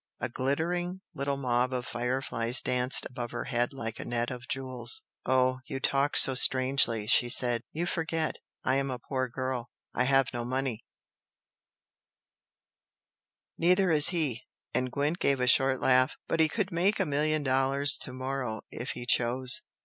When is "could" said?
16.49-16.71